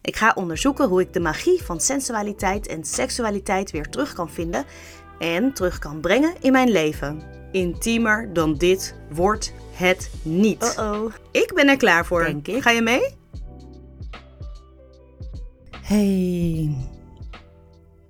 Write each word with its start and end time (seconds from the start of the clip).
Ik 0.00 0.16
ga 0.16 0.32
onderzoeken 0.34 0.88
hoe 0.88 1.00
ik 1.00 1.12
de 1.12 1.20
magie 1.20 1.62
van 1.62 1.80
sensualiteit 1.80 2.66
en 2.66 2.84
seksualiteit 2.84 3.70
weer 3.70 3.88
terug 3.88 4.12
kan 4.12 4.30
vinden 4.30 4.64
en 5.18 5.52
terug 5.52 5.78
kan 5.78 6.00
brengen 6.00 6.34
in 6.40 6.52
mijn 6.52 6.70
leven. 6.70 7.22
Intiemer 7.52 8.32
dan 8.32 8.54
dit 8.54 8.94
wordt 9.10 9.52
het 9.72 10.10
niet. 10.22 10.76
Oh-oh. 10.78 11.12
Ik 11.30 11.52
ben 11.54 11.68
er 11.68 11.76
klaar 11.76 12.06
voor. 12.06 12.24
Denk 12.24 12.48
ik. 12.48 12.62
Ga 12.62 12.70
je 12.70 12.82
mee? 12.82 13.16
Hey. 15.82 16.76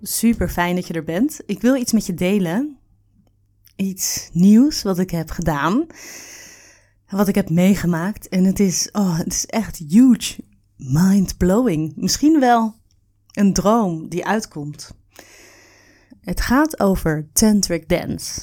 Super 0.03 0.49
fijn 0.49 0.75
dat 0.75 0.87
je 0.87 0.95
er 0.95 1.05
bent. 1.05 1.41
Ik 1.47 1.61
wil 1.61 1.77
iets 1.77 1.93
met 1.93 2.07
je 2.07 2.15
delen. 2.15 2.79
Iets 3.77 4.29
nieuws 4.33 4.83
wat 4.83 4.99
ik 4.99 5.11
heb 5.11 5.31
gedaan. 5.31 5.87
Wat 7.09 7.29
ik 7.29 7.35
heb 7.35 7.51
meegemaakt. 7.51 8.29
En 8.29 8.45
het 8.45 8.61
is, 8.61 8.89
oh, 8.93 9.19
het 9.19 9.33
is 9.33 9.47
echt 9.47 9.83
huge. 9.89 10.37
Mind-blowing. 10.79 11.93
Misschien 11.97 12.41
wel 12.41 12.75
een 13.33 13.53
droom 13.53 14.09
die 14.09 14.27
uitkomt. 14.27 14.91
Het 16.21 16.41
gaat 16.41 16.81
over 16.81 17.29
tantric 17.33 17.89
dance. 17.89 18.41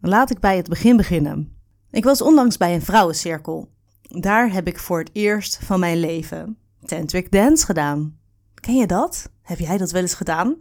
Laat 0.00 0.30
ik 0.30 0.40
bij 0.40 0.56
het 0.56 0.68
begin 0.68 0.96
beginnen. 0.96 1.56
Ik 1.90 2.04
was 2.04 2.22
onlangs 2.22 2.56
bij 2.56 2.74
een 2.74 2.82
vrouwencirkel. 2.82 3.68
Daar 4.02 4.52
heb 4.52 4.66
ik 4.66 4.78
voor 4.78 4.98
het 4.98 5.10
eerst 5.12 5.58
van 5.62 5.80
mijn 5.80 6.00
leven 6.00 6.58
tantric 6.84 7.30
dance 7.30 7.64
gedaan. 7.64 8.18
Ken 8.54 8.76
je 8.76 8.86
dat? 8.86 9.30
Heb 9.42 9.58
jij 9.58 9.78
dat 9.78 9.90
wel 9.90 10.02
eens 10.02 10.14
gedaan? 10.14 10.56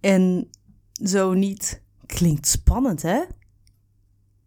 En 0.00 0.50
zo 0.92 1.32
niet 1.32 1.82
klinkt 2.06 2.46
spannend, 2.46 3.02
hè? 3.02 3.22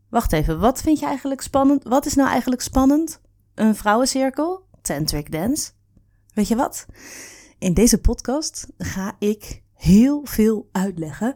Wacht 0.09 0.31
even, 0.31 0.59
wat 0.59 0.81
vind 0.81 0.99
je 0.99 1.05
eigenlijk 1.05 1.41
spannend? 1.41 1.83
Wat 1.83 2.05
is 2.05 2.15
nou 2.15 2.29
eigenlijk 2.29 2.61
spannend? 2.61 3.21
Een 3.55 3.75
vrouwencirkel? 3.75 4.69
Tantric 4.81 5.31
dance? 5.31 5.71
Weet 6.33 6.47
je 6.47 6.55
wat? 6.55 6.85
In 7.59 7.73
deze 7.73 7.97
podcast 7.97 8.67
ga 8.77 9.15
ik 9.19 9.61
heel 9.73 10.21
veel 10.23 10.69
uitleggen 10.71 11.35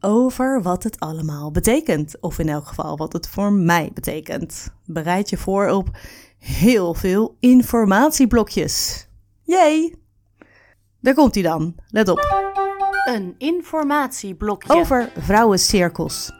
over 0.00 0.62
wat 0.62 0.82
het 0.82 1.00
allemaal 1.00 1.50
betekent. 1.50 2.20
Of 2.20 2.38
in 2.38 2.48
elk 2.48 2.66
geval 2.66 2.96
wat 2.96 3.12
het 3.12 3.28
voor 3.28 3.52
mij 3.52 3.90
betekent. 3.94 4.72
Bereid 4.84 5.30
je 5.30 5.36
voor 5.36 5.68
op 5.68 5.90
heel 6.38 6.94
veel 6.94 7.36
informatieblokjes. 7.40 9.06
Jee! 9.42 10.02
Daar 11.00 11.14
komt 11.14 11.34
hij 11.34 11.42
dan. 11.42 11.74
Let 11.88 12.08
op. 12.08 12.52
Een 13.04 13.34
informatieblokje. 13.38 14.74
Over 14.74 15.10
vrouwencirkels. 15.16 16.32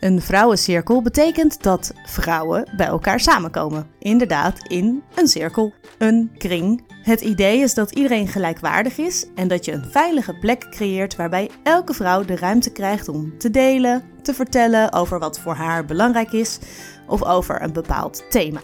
Een 0.00 0.20
vrouwencirkel 0.20 1.02
betekent 1.02 1.62
dat 1.62 1.92
vrouwen 2.04 2.68
bij 2.76 2.86
elkaar 2.86 3.20
samenkomen. 3.20 3.86
Inderdaad, 3.98 4.58
in 4.68 5.02
een 5.14 5.28
cirkel, 5.28 5.72
een 5.98 6.30
kring. 6.38 6.84
Het 7.02 7.20
idee 7.20 7.60
is 7.60 7.74
dat 7.74 7.90
iedereen 7.90 8.28
gelijkwaardig 8.28 8.98
is 8.98 9.26
en 9.34 9.48
dat 9.48 9.64
je 9.64 9.72
een 9.72 9.90
veilige 9.90 10.38
plek 10.38 10.70
creëert 10.70 11.16
waarbij 11.16 11.50
elke 11.62 11.94
vrouw 11.94 12.24
de 12.24 12.36
ruimte 12.36 12.72
krijgt 12.72 13.08
om 13.08 13.38
te 13.38 13.50
delen, 13.50 14.02
te 14.22 14.34
vertellen 14.34 14.92
over 14.92 15.18
wat 15.18 15.38
voor 15.38 15.54
haar 15.54 15.84
belangrijk 15.84 16.32
is 16.32 16.58
of 17.06 17.24
over 17.24 17.62
een 17.62 17.72
bepaald 17.72 18.30
thema. 18.30 18.60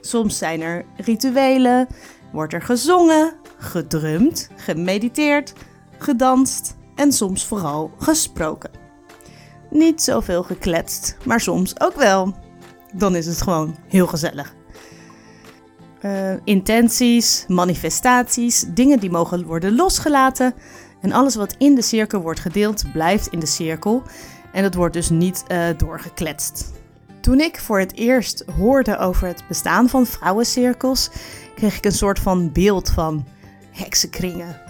Soms 0.00 0.38
zijn 0.38 0.60
er 0.60 0.84
rituelen, 0.96 1.86
wordt 2.32 2.52
er 2.52 2.62
gezongen, 2.62 3.32
gedrumd, 3.58 4.48
gemediteerd, 4.56 5.52
gedanst 5.98 6.76
en 6.94 7.12
soms 7.12 7.44
vooral 7.46 7.90
gesproken. 7.98 8.85
Niet 9.70 10.02
zoveel 10.02 10.42
gekletst, 10.42 11.16
maar 11.24 11.40
soms 11.40 11.80
ook 11.80 11.96
wel. 11.96 12.34
Dan 12.94 13.16
is 13.16 13.26
het 13.26 13.42
gewoon 13.42 13.76
heel 13.88 14.06
gezellig. 14.06 14.54
Eh, 16.00 16.34
intenties, 16.44 17.44
manifestaties, 17.48 18.64
dingen 18.68 18.98
die 19.00 19.10
mogen 19.10 19.44
worden 19.44 19.74
losgelaten. 19.74 20.54
En 21.00 21.12
alles 21.12 21.34
wat 21.34 21.54
in 21.58 21.74
de 21.74 21.82
cirkel 21.82 22.20
wordt 22.20 22.40
gedeeld, 22.40 22.92
blijft 22.92 23.26
in 23.26 23.38
de 23.38 23.46
cirkel. 23.46 24.02
En 24.52 24.62
dat 24.62 24.74
wordt 24.74 24.94
dus 24.94 25.10
niet 25.10 25.44
eh, 25.46 25.66
doorgekletst. 25.76 26.72
Toen 27.20 27.40
ik 27.40 27.60
voor 27.60 27.78
het 27.78 27.94
eerst 27.94 28.44
hoorde 28.56 28.98
over 28.98 29.26
het 29.26 29.44
bestaan 29.48 29.88
van 29.88 30.06
vrouwencirkels, 30.06 31.10
kreeg 31.54 31.76
ik 31.76 31.84
een 31.84 31.92
soort 31.92 32.18
van 32.18 32.52
beeld 32.52 32.90
van 32.90 33.26
heksenkringen. 33.70 34.60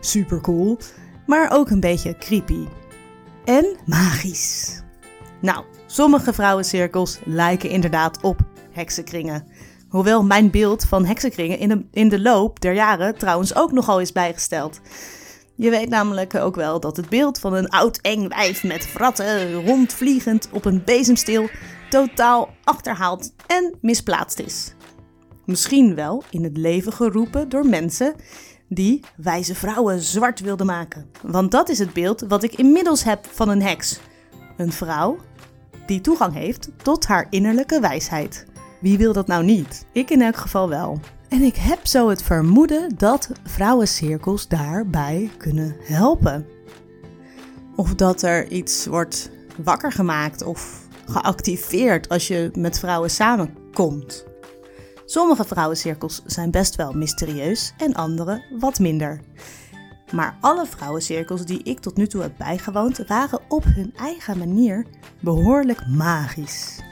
Super 0.00 0.40
cool, 0.40 0.78
maar 1.26 1.50
ook 1.52 1.70
een 1.70 1.80
beetje 1.80 2.16
creepy. 2.18 2.64
En 3.44 3.76
magisch. 3.86 4.82
Nou, 5.40 5.64
sommige 5.86 6.32
vrouwencirkels 6.32 7.18
lijken 7.24 7.70
inderdaad 7.70 8.22
op 8.22 8.40
heksenkringen. 8.70 9.46
Hoewel 9.88 10.24
mijn 10.24 10.50
beeld 10.50 10.84
van 10.84 11.04
heksenkringen 11.04 11.58
in 11.58 11.68
de, 11.68 11.84
in 11.90 12.08
de 12.08 12.20
loop 12.20 12.60
der 12.60 12.74
jaren 12.74 13.18
trouwens 13.18 13.54
ook 13.54 13.72
nogal 13.72 14.00
is 14.00 14.12
bijgesteld. 14.12 14.80
Je 15.56 15.70
weet 15.70 15.88
namelijk 15.88 16.34
ook 16.34 16.54
wel 16.54 16.80
dat 16.80 16.96
het 16.96 17.08
beeld 17.08 17.38
van 17.38 17.54
een 17.54 17.68
oud 17.68 17.98
eng 18.00 18.28
wijf 18.28 18.62
met 18.62 18.86
vratten 18.86 19.52
rondvliegend 19.64 20.48
op 20.52 20.64
een 20.64 20.82
bezemsteel 20.84 21.48
totaal 21.90 22.54
achterhaald 22.64 23.32
en 23.46 23.74
misplaatst 23.80 24.38
is. 24.38 24.74
Misschien 25.44 25.94
wel 25.94 26.22
in 26.30 26.44
het 26.44 26.56
leven 26.56 26.92
geroepen 26.92 27.48
door 27.48 27.66
mensen 27.66 28.14
die 28.74 29.04
wijze 29.16 29.54
vrouwen 29.54 30.00
zwart 30.00 30.40
wilden 30.40 30.66
maken. 30.66 31.10
Want 31.22 31.50
dat 31.50 31.68
is 31.68 31.78
het 31.78 31.92
beeld 31.92 32.20
wat 32.28 32.42
ik 32.42 32.54
inmiddels 32.54 33.04
heb 33.04 33.26
van 33.30 33.48
een 33.48 33.62
heks. 33.62 34.00
Een 34.56 34.72
vrouw 34.72 35.16
die 35.86 36.00
toegang 36.00 36.32
heeft 36.34 36.68
tot 36.82 37.06
haar 37.06 37.26
innerlijke 37.30 37.80
wijsheid. 37.80 38.46
Wie 38.80 38.98
wil 38.98 39.12
dat 39.12 39.26
nou 39.26 39.44
niet? 39.44 39.86
Ik 39.92 40.10
in 40.10 40.22
elk 40.22 40.36
geval 40.36 40.68
wel. 40.68 41.00
En 41.28 41.42
ik 41.42 41.56
heb 41.56 41.86
zo 41.86 42.08
het 42.08 42.22
vermoeden 42.22 42.94
dat 42.96 43.30
vrouwencirkels 43.44 44.48
daarbij 44.48 45.30
kunnen 45.36 45.76
helpen. 45.80 46.46
Of 47.76 47.94
dat 47.94 48.22
er 48.22 48.48
iets 48.48 48.86
wordt 48.86 49.30
wakker 49.56 49.92
gemaakt 49.92 50.42
of 50.42 50.86
geactiveerd 51.06 52.08
als 52.08 52.28
je 52.28 52.50
met 52.58 52.78
vrouwen 52.78 53.10
samenkomt. 53.10 54.24
Sommige 55.06 55.44
vrouwencirkels 55.44 56.22
zijn 56.26 56.50
best 56.50 56.76
wel 56.76 56.92
mysterieus 56.92 57.72
en 57.76 57.94
andere 57.94 58.44
wat 58.58 58.78
minder. 58.78 59.20
Maar 60.12 60.36
alle 60.40 60.66
vrouwencirkels 60.66 61.44
die 61.44 61.62
ik 61.62 61.80
tot 61.80 61.96
nu 61.96 62.06
toe 62.06 62.22
heb 62.22 62.34
bijgewoond 62.38 63.06
waren 63.06 63.40
op 63.48 63.64
hun 63.64 63.92
eigen 63.96 64.38
manier 64.38 64.86
behoorlijk 65.20 65.86
magisch. 65.86 66.82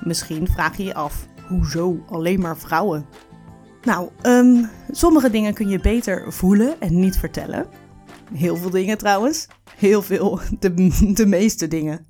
Misschien 0.00 0.46
vraag 0.46 0.76
je 0.76 0.84
je 0.84 0.94
af, 0.94 1.26
hoezo 1.48 2.04
alleen 2.08 2.40
maar 2.40 2.58
vrouwen? 2.58 3.06
Nou, 3.82 4.10
ehm, 4.20 4.64
sommige 4.90 5.30
dingen 5.30 5.54
kun 5.54 5.68
je 5.68 5.80
beter 5.80 6.32
voelen 6.32 6.80
en 6.80 7.00
niet 7.00 7.18
vertellen. 7.18 7.66
Heel 8.32 8.56
veel 8.56 8.70
dingen 8.70 8.98
trouwens. 8.98 9.46
Heel 9.76 10.02
veel, 10.02 10.40
de, 10.58 10.74
de 11.14 11.26
meeste 11.26 11.68
dingen. 11.68 12.09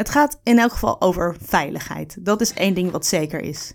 Het 0.00 0.10
gaat 0.10 0.40
in 0.42 0.58
elk 0.58 0.72
geval 0.72 1.00
over 1.00 1.36
veiligheid. 1.42 2.16
Dat 2.20 2.40
is 2.40 2.52
één 2.52 2.74
ding 2.74 2.90
wat 2.90 3.06
zeker 3.06 3.40
is. 3.40 3.74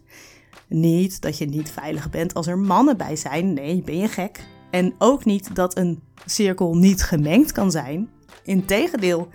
Niet 0.67 1.21
dat 1.21 1.37
je 1.37 1.45
niet 1.45 1.71
veilig 1.71 2.09
bent 2.09 2.33
als 2.33 2.47
er 2.47 2.57
mannen 2.57 2.97
bij 2.97 3.15
zijn. 3.15 3.53
Nee, 3.53 3.81
ben 3.81 3.97
je 3.97 4.07
gek. 4.07 4.45
En 4.71 4.95
ook 4.97 5.25
niet 5.25 5.55
dat 5.55 5.77
een 5.77 6.03
cirkel 6.25 6.75
niet 6.75 7.03
gemengd 7.03 7.51
kan 7.51 7.71
zijn. 7.71 8.09
Integendeel, 8.43 9.27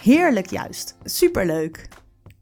heerlijk 0.00 0.50
juist. 0.50 0.96
Superleuk. 1.04 1.88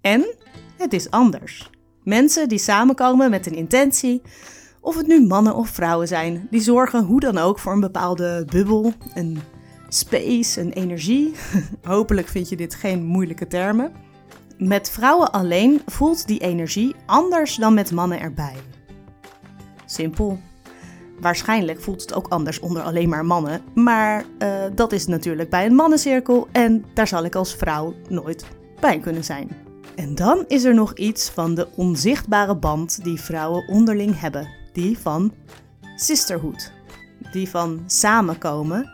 En 0.00 0.34
het 0.76 0.92
is 0.92 1.10
anders. 1.10 1.70
Mensen 2.02 2.48
die 2.48 2.58
samenkomen 2.58 3.30
met 3.30 3.46
een 3.46 3.56
intentie, 3.56 4.22
of 4.80 4.96
het 4.96 5.06
nu 5.06 5.26
mannen 5.26 5.54
of 5.54 5.68
vrouwen 5.68 6.08
zijn, 6.08 6.46
die 6.50 6.60
zorgen 6.60 7.04
hoe 7.04 7.20
dan 7.20 7.38
ook 7.38 7.58
voor 7.58 7.72
een 7.72 7.80
bepaalde 7.80 8.44
bubbel, 8.50 8.92
een 9.14 9.42
space, 9.94 10.60
een 10.60 10.72
energie. 10.72 11.34
Hopelijk 11.82 12.28
vind 12.28 12.48
je 12.48 12.56
dit 12.56 12.74
geen 12.74 13.04
moeilijke 13.04 13.46
termen. 13.46 13.92
Met 14.58 14.90
vrouwen 14.90 15.32
alleen 15.32 15.82
voelt 15.86 16.26
die 16.26 16.38
energie 16.38 16.94
anders 17.06 17.54
dan 17.54 17.74
met 17.74 17.90
mannen 17.90 18.20
erbij. 18.20 18.56
Simpel. 19.86 20.38
Waarschijnlijk 21.20 21.80
voelt 21.80 22.00
het 22.00 22.14
ook 22.14 22.28
anders 22.28 22.60
onder 22.60 22.82
alleen 22.82 23.08
maar 23.08 23.24
mannen, 23.24 23.60
maar 23.74 24.24
eh, 24.38 24.64
dat 24.74 24.92
is 24.92 25.06
natuurlijk 25.06 25.50
bij 25.50 25.66
een 25.66 25.74
mannencirkel 25.74 26.48
en 26.52 26.84
daar 26.94 27.06
zal 27.06 27.24
ik 27.24 27.34
als 27.34 27.54
vrouw 27.54 27.94
nooit 28.08 28.44
bij 28.80 28.98
kunnen 28.98 29.24
zijn. 29.24 29.50
En 29.94 30.14
dan 30.14 30.44
is 30.48 30.64
er 30.64 30.74
nog 30.74 30.94
iets 30.94 31.30
van 31.30 31.54
de 31.54 31.68
onzichtbare 31.76 32.56
band 32.56 33.04
die 33.04 33.20
vrouwen 33.20 33.68
onderling 33.68 34.20
hebben, 34.20 34.48
die 34.72 34.98
van 34.98 35.32
sisterhood. 35.96 36.72
die 37.32 37.48
van 37.48 37.82
samenkomen, 37.86 38.90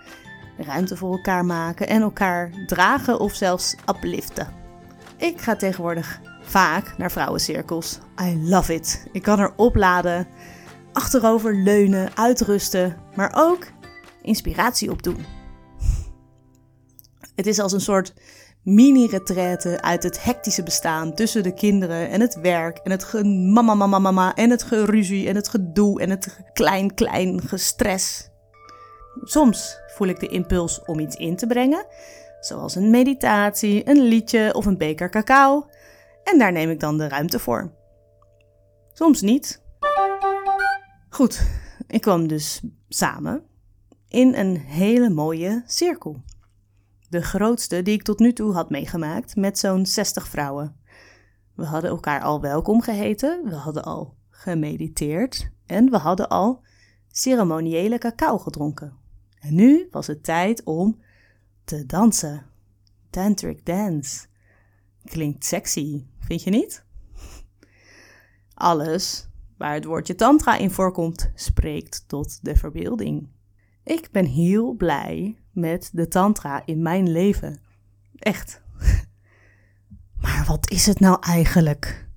ruimte 0.58 0.96
voor 0.96 1.12
elkaar 1.12 1.44
maken 1.44 1.88
en 1.88 2.02
elkaar 2.02 2.50
dragen 2.66 3.20
of 3.20 3.34
zelfs 3.34 3.74
upliften. 3.88 4.48
Ik 5.16 5.40
ga 5.40 5.56
tegenwoordig 5.56 6.20
vaak 6.42 6.98
naar 6.98 7.10
vrouwencirkels. 7.10 7.98
I 8.22 8.38
love 8.42 8.74
it. 8.74 9.06
Ik 9.12 9.22
kan 9.22 9.38
er 9.38 9.52
opladen, 9.56 10.26
achterover 10.92 11.54
leunen, 11.54 12.16
uitrusten, 12.16 12.96
maar 13.14 13.32
ook 13.36 13.66
inspiratie 14.22 14.90
opdoen. 14.90 15.24
Het 17.34 17.46
is 17.46 17.58
als 17.58 17.72
een 17.72 17.80
soort 17.80 18.14
mini-retraite 18.62 19.80
uit 19.82 20.02
het 20.02 20.24
hectische 20.24 20.62
bestaan 20.62 21.14
tussen 21.14 21.42
de 21.42 21.54
kinderen 21.54 22.10
en 22.10 22.20
het 22.20 22.40
werk 22.40 22.78
en 22.78 22.90
het 22.90 23.24
mama 23.24 23.74
mama 23.74 23.98
mama 23.98 24.34
en 24.34 24.50
het 24.50 24.62
geruzie 24.62 25.28
en 25.28 25.34
het 25.34 25.48
gedoe 25.48 26.00
en 26.00 26.10
het 26.10 26.40
klein 26.52 26.94
klein 26.94 27.42
gestres. 27.42 28.30
Soms 29.22 29.80
voel 29.86 30.08
ik 30.08 30.20
de 30.20 30.28
impuls 30.28 30.84
om 30.84 30.98
iets 30.98 31.16
in 31.16 31.36
te 31.36 31.46
brengen, 31.46 31.86
zoals 32.40 32.74
een 32.74 32.90
meditatie, 32.90 33.88
een 33.88 34.02
liedje 34.02 34.54
of 34.54 34.66
een 34.66 34.78
beker 34.78 35.10
cacao, 35.10 35.66
en 36.24 36.38
daar 36.38 36.52
neem 36.52 36.70
ik 36.70 36.80
dan 36.80 36.98
de 36.98 37.08
ruimte 37.08 37.38
voor. 37.38 37.72
Soms 38.92 39.20
niet. 39.20 39.62
Goed, 41.08 41.42
ik 41.86 42.00
kwam 42.00 42.28
dus 42.28 42.62
samen 42.88 43.42
in 44.08 44.34
een 44.34 44.56
hele 44.56 45.10
mooie 45.10 45.62
cirkel. 45.66 46.22
De 47.08 47.22
grootste 47.22 47.82
die 47.82 47.94
ik 47.94 48.02
tot 48.02 48.18
nu 48.18 48.32
toe 48.32 48.52
had 48.52 48.70
meegemaakt 48.70 49.36
met 49.36 49.58
zo'n 49.58 49.86
60 49.86 50.28
vrouwen. 50.28 50.76
We 51.54 51.64
hadden 51.64 51.90
elkaar 51.90 52.20
al 52.22 52.40
welkom 52.40 52.82
geheten, 52.82 53.44
we 53.44 53.54
hadden 53.54 53.84
al 53.84 54.14
gemediteerd 54.30 55.50
en 55.66 55.90
we 55.90 55.96
hadden 55.96 56.28
al 56.28 56.62
ceremoniële 57.08 57.98
cacao 57.98 58.38
gedronken. 58.38 59.07
En 59.40 59.54
nu 59.54 59.88
was 59.90 60.06
het 60.06 60.24
tijd 60.24 60.64
om 60.64 61.00
te 61.64 61.86
dansen. 61.86 62.46
Tantric 63.10 63.66
dance. 63.66 64.26
Klinkt 65.04 65.44
sexy, 65.44 66.06
vind 66.18 66.42
je 66.42 66.50
niet? 66.50 66.84
Alles 68.54 69.28
waar 69.58 69.74
het 69.74 69.84
woordje 69.84 70.14
tantra 70.14 70.56
in 70.56 70.70
voorkomt, 70.70 71.30
spreekt 71.34 72.04
tot 72.06 72.44
de 72.44 72.56
verbeelding. 72.56 73.28
Ik 73.84 74.08
ben 74.12 74.24
heel 74.24 74.72
blij 74.72 75.38
met 75.52 75.90
de 75.92 76.08
tantra 76.08 76.62
in 76.64 76.82
mijn 76.82 77.10
leven. 77.10 77.60
Echt. 78.18 78.60
Maar 80.20 80.44
wat 80.46 80.70
is 80.70 80.86
het 80.86 81.00
nou 81.00 81.16
eigenlijk? 81.20 82.08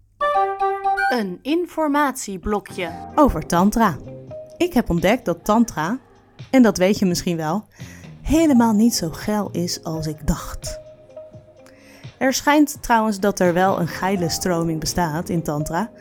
Een 1.10 1.40
informatieblokje. 1.42 3.12
Over 3.16 3.46
tantra. 3.46 3.98
Ik 4.58 4.74
heb 4.74 4.90
ontdekt 4.90 5.26
dat 5.26 5.46
tantra, 5.46 6.00
en 6.50 6.62
dat 6.62 6.78
weet 6.78 7.00
je 7.00 7.06
misschien 7.06 7.38
wel, 7.38 7.66
helemaal 8.22 8.74
niet 8.74 8.96
zo 8.96 9.10
geil 9.10 9.50
is 9.52 9.84
als 9.84 10.08
ik 10.08 10.28
dacht. 10.28 10.80
Er 12.18 12.34
schijnt 12.34 12.78
trouwens 12.82 13.20
dat 13.20 13.40
er 13.40 13.54
wel 13.54 13.80
een 13.80 13.88
geile 13.88 14.30
stroming 14.30 14.80
bestaat 14.80 15.30
in 15.30 15.44
tantra, 15.44 15.92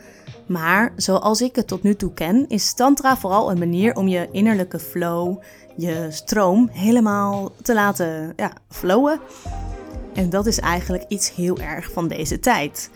maar 0.47 0.93
zoals 0.95 1.41
ik 1.41 1.55
het 1.55 1.67
tot 1.67 1.83
nu 1.83 1.95
toe 1.95 2.13
ken, 2.13 2.45
is 2.47 2.73
tantra 2.73 3.17
vooral 3.17 3.51
een 3.51 3.59
manier 3.59 3.95
om 3.95 4.07
je 4.07 4.27
innerlijke 4.31 4.79
flow, 4.79 5.37
je 5.75 6.07
stroom 6.09 6.69
helemaal 6.71 7.51
te 7.61 7.73
laten 7.73 8.33
ja, 8.35 8.51
flowen. 8.69 9.19
En 10.13 10.29
dat 10.29 10.45
is 10.45 10.59
eigenlijk 10.59 11.03
iets 11.07 11.35
heel 11.35 11.57
erg 11.57 11.91
van 11.91 12.07
deze 12.07 12.39
tijd. 12.39 12.89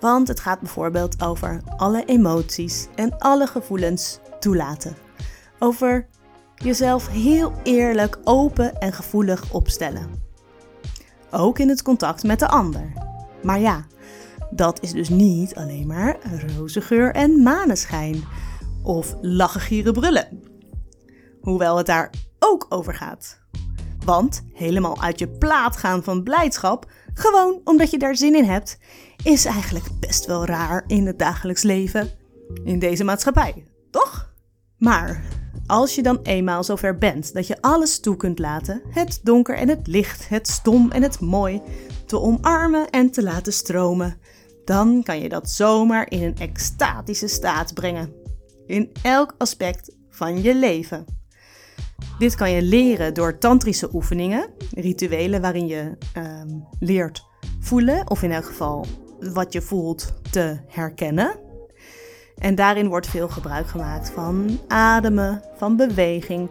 Want 0.00 0.28
het 0.28 0.40
gaat 0.40 0.60
bijvoorbeeld 0.60 1.22
over 1.22 1.60
alle 1.76 2.04
emoties 2.04 2.86
en 2.94 3.18
alle 3.18 3.46
gevoelens 3.46 4.18
toelaten. 4.40 4.96
Over 5.58 6.06
jezelf 6.58 7.08
heel 7.08 7.52
eerlijk, 7.62 8.18
open 8.24 8.78
en 8.78 8.92
gevoelig 8.92 9.52
opstellen. 9.52 10.22
Ook 11.30 11.58
in 11.58 11.68
het 11.68 11.82
contact 11.82 12.22
met 12.22 12.38
de 12.38 12.48
ander. 12.48 12.92
Maar 13.42 13.60
ja, 13.60 13.86
dat 14.50 14.82
is 14.82 14.92
dus 14.92 15.08
niet 15.08 15.54
alleen 15.54 15.86
maar 15.86 16.16
roze 16.56 16.80
geur 16.80 17.14
en 17.14 17.42
maneschijn. 17.42 18.24
Of 18.82 19.16
lachen, 19.20 19.60
gieren, 19.60 19.92
brullen. 19.92 20.42
Hoewel 21.40 21.76
het 21.76 21.86
daar 21.86 22.12
ook 22.38 22.66
over 22.68 22.94
gaat. 22.94 23.40
Want 24.04 24.42
helemaal 24.52 25.02
uit 25.02 25.18
je 25.18 25.28
plaat 25.28 25.76
gaan 25.76 26.02
van 26.02 26.22
blijdschap, 26.22 26.90
gewoon 27.14 27.60
omdat 27.64 27.90
je 27.90 27.98
daar 27.98 28.16
zin 28.16 28.34
in 28.34 28.44
hebt, 28.44 28.78
is 29.22 29.44
eigenlijk 29.44 29.86
best 30.00 30.26
wel 30.26 30.46
raar 30.46 30.84
in 30.86 31.06
het 31.06 31.18
dagelijks 31.18 31.62
leven. 31.62 32.10
In 32.64 32.78
deze 32.78 33.04
maatschappij, 33.04 33.64
toch? 33.90 34.32
Maar 34.78 35.22
als 35.68 35.94
je 35.94 36.02
dan 36.02 36.20
eenmaal 36.22 36.64
zover 36.64 36.98
bent 36.98 37.34
dat 37.34 37.46
je 37.46 37.60
alles 37.60 38.00
toe 38.00 38.16
kunt 38.16 38.38
laten, 38.38 38.82
het 38.90 39.20
donker 39.22 39.56
en 39.56 39.68
het 39.68 39.86
licht, 39.86 40.28
het 40.28 40.48
stom 40.48 40.90
en 40.90 41.02
het 41.02 41.20
mooi, 41.20 41.62
te 42.06 42.20
omarmen 42.20 42.90
en 42.90 43.10
te 43.10 43.22
laten 43.22 43.52
stromen, 43.52 44.16
dan 44.64 45.02
kan 45.02 45.20
je 45.20 45.28
dat 45.28 45.50
zomaar 45.50 46.10
in 46.10 46.22
een 46.22 46.38
extatische 46.38 47.26
staat 47.26 47.74
brengen. 47.74 48.12
In 48.66 48.92
elk 49.02 49.34
aspect 49.38 49.96
van 50.10 50.42
je 50.42 50.54
leven. 50.54 51.04
Dit 52.18 52.34
kan 52.34 52.50
je 52.50 52.62
leren 52.62 53.14
door 53.14 53.38
tantrische 53.38 53.94
oefeningen, 53.94 54.50
rituelen 54.74 55.40
waarin 55.40 55.66
je 55.66 55.96
ehm, 56.12 56.48
leert 56.78 57.24
voelen, 57.60 58.10
of 58.10 58.22
in 58.22 58.32
elk 58.32 58.44
geval 58.44 58.86
wat 59.20 59.52
je 59.52 59.62
voelt 59.62 60.14
te 60.30 60.60
herkennen. 60.66 61.47
En 62.38 62.54
daarin 62.54 62.88
wordt 62.88 63.06
veel 63.06 63.28
gebruik 63.28 63.66
gemaakt 63.66 64.10
van 64.10 64.58
ademen, 64.68 65.42
van 65.56 65.76
beweging, 65.76 66.50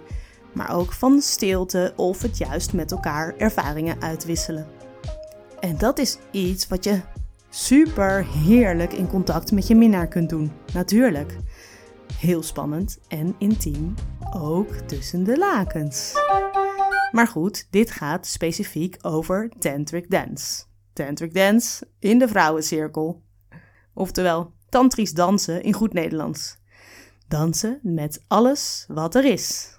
maar 0.54 0.76
ook 0.76 0.94
van 0.94 1.22
stilte 1.22 1.94
of 1.96 2.22
het 2.22 2.38
juist 2.38 2.74
met 2.74 2.92
elkaar 2.92 3.36
ervaringen 3.38 4.02
uitwisselen. 4.02 4.68
En 5.60 5.78
dat 5.78 5.98
is 5.98 6.18
iets 6.32 6.68
wat 6.68 6.84
je 6.84 7.02
super 7.50 8.26
heerlijk 8.26 8.94
in 8.94 9.08
contact 9.08 9.52
met 9.52 9.68
je 9.68 9.76
minnaar 9.76 10.08
kunt 10.08 10.30
doen. 10.30 10.52
Natuurlijk. 10.74 11.38
Heel 12.20 12.44
spannend 12.44 13.00
en 13.08 13.36
intiem, 13.38 13.94
ook 14.34 14.74
tussen 14.74 15.24
de 15.24 15.38
lakens. 15.38 16.14
Maar 17.12 17.28
goed, 17.28 17.68
dit 17.70 17.92
gaat 17.92 18.26
specifiek 18.28 18.98
over 19.02 19.52
tantric 19.60 20.10
dance. 20.10 20.64
Tantric 20.94 21.34
dance 21.34 21.88
in 22.00 22.20
de 22.20 22.28
vrouwencirkel. 22.28 23.22
Oftewel, 23.94 24.54
tantrisch 24.70 25.14
dansen 25.14 25.64
in 25.64 25.74
goed 25.74 25.94
Nederlands. 25.94 26.58
Dansen 27.28 27.80
met 27.84 28.24
alles 28.28 28.86
wat 28.88 29.16
er 29.16 29.26
is. 29.26 29.78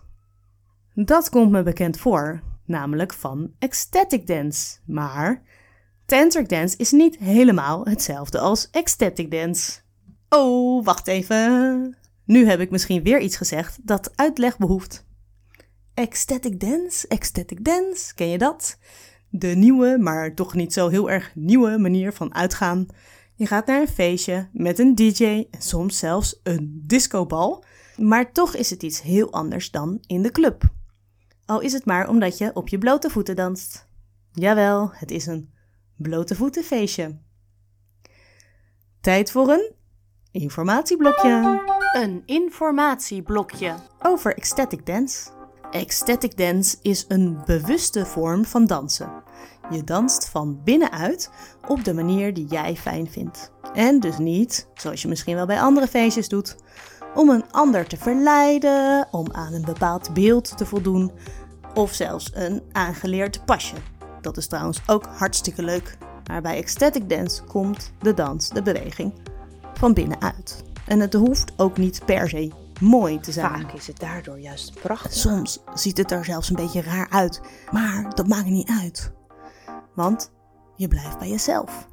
Dat 0.95 1.29
komt 1.29 1.51
me 1.51 1.63
bekend 1.63 1.99
voor, 1.99 2.43
namelijk 2.65 3.13
van 3.13 3.53
ecstatic 3.59 4.27
dance. 4.27 4.79
Maar 4.85 5.43
tantric 6.07 6.49
dance 6.49 6.77
is 6.77 6.91
niet 6.91 7.19
helemaal 7.19 7.85
hetzelfde 7.85 8.39
als 8.39 8.71
ecstatic 8.71 9.31
dance. 9.31 9.81
Oh, 10.29 10.85
wacht 10.85 11.07
even. 11.07 11.97
Nu 12.25 12.47
heb 12.49 12.61
ik 12.61 12.71
misschien 12.71 13.03
weer 13.03 13.21
iets 13.21 13.37
gezegd 13.37 13.79
dat 13.83 14.13
uitleg 14.15 14.59
behoeft. 14.59 15.07
Ecstatic 15.95 16.61
dance, 16.61 17.09
ecstatic 17.09 17.65
dance, 17.65 18.15
ken 18.15 18.29
je 18.29 18.39
dat? 18.39 18.79
De 19.31 19.49
nieuwe, 19.49 19.99
maar 19.99 20.35
toch 20.35 20.55
niet 20.55 20.73
zo 20.73 20.89
heel 20.89 21.11
erg 21.11 21.33
nieuwe 21.35 21.79
manier 21.79 22.13
van 22.13 22.35
uitgaan. 22.35 22.87
Je 23.39 23.47
gaat 23.47 23.67
naar 23.67 23.81
een 23.81 23.89
feestje 23.89 24.49
met 24.53 24.79
een 24.79 24.95
DJ 24.95 25.47
en 25.51 25.63
soms 25.63 25.99
zelfs 25.99 26.41
een 26.43 26.83
discobal, 26.87 27.65
maar 27.97 28.33
toch 28.33 28.55
is 28.55 28.71
het 28.71 28.83
iets 28.83 29.03
heel 29.03 29.33
anders 29.33 29.71
dan 29.71 29.99
in 30.07 30.23
de 30.23 30.31
club. 30.31 30.63
Al 31.47 31.61
is 31.61 31.73
het 31.73 31.85
maar 31.85 32.09
omdat 32.09 32.39
je 32.39 32.51
op 32.55 32.69
je 32.69 32.79
blote 32.79 33.11
voeten 33.11 33.37
danst. 33.37 33.89
Jawel, 34.33 34.91
het 34.93 35.11
is 35.11 35.27
een 35.27 35.53
blote 35.97 36.35
voetenfeestje. 36.35 37.19
Tijd 39.01 39.31
voor 39.31 39.49
een 39.49 39.73
informatieblokje. 40.31 41.63
Een 41.93 42.23
informatieblokje. 42.27 43.75
Over 43.99 44.37
ecstatic 44.37 44.87
dance. 44.87 45.31
Ecstatic 45.71 46.37
dance 46.37 46.77
is 46.83 47.05
een 47.09 47.43
bewuste 47.45 48.07
vorm 48.07 48.45
van 48.45 48.67
dansen. 48.67 49.23
Je 49.71 49.85
danst 49.85 50.29
van 50.29 50.61
binnenuit 50.65 51.31
op 51.67 51.85
de 51.85 51.95
manier 51.95 52.35
die 52.35 52.47
jij 52.47 52.77
fijn 52.77 53.11
vindt. 53.11 53.53
En 53.75 54.01
dus 54.01 54.19
niet, 54.19 54.69
zoals 54.75 55.03
je 55.03 55.09
misschien 55.09 55.35
wel 55.35 55.47
bij 55.47 55.61
andere 55.61 55.87
feestjes 55.87 56.29
doet, 56.29 56.57
om 57.15 57.29
een 57.29 57.51
ander 57.51 57.87
te 57.87 57.97
verleiden, 57.97 59.09
om 59.11 59.27
aan 59.33 59.53
een 59.53 59.65
bepaald 59.65 60.15
beeld 60.15 60.57
te 60.57 60.67
voldoen 60.67 61.13
of 61.75 61.93
zelfs 61.95 62.31
een 62.35 62.63
aangeleerd 62.73 63.45
pasje. 63.45 63.75
Dat 64.21 64.37
is 64.37 64.47
trouwens 64.47 64.81
ook 64.87 65.07
hartstikke 65.07 65.63
leuk. 65.63 65.99
Maar 66.27 66.43
bij 66.43 66.57
ecstatic 66.57 67.09
dance 67.09 67.43
komt 67.43 67.93
de 68.01 68.15
dans, 68.15 68.49
de 68.49 68.63
beweging, 68.63 69.13
van 69.75 69.95
binnenuit. 69.95 70.63
En 70.87 71.01
het 71.01 71.15
hoeft 71.15 71.53
ook 71.57 71.77
niet 71.77 72.05
per 72.05 72.29
se 72.29 72.53
mooi 72.81 73.21
te 73.21 73.33
zijn. 73.33 73.61
Vaak 73.61 73.73
is 73.73 73.87
het 73.87 74.01
daardoor 74.01 74.39
juist 74.39 74.81
prachtig. 74.81 75.13
Soms 75.13 75.59
ziet 75.75 75.97
het 75.97 76.11
er 76.11 76.25
zelfs 76.25 76.49
een 76.49 76.57
beetje 76.57 76.83
raar 76.83 77.09
uit, 77.11 77.41
maar 77.71 78.15
dat 78.15 78.27
maakt 78.27 78.47
niet 78.47 78.71
uit. 78.83 79.13
Want 79.99 80.31
je 80.75 80.89
blijft 80.89 81.19
bij 81.19 81.29
jezelf. 81.29 81.89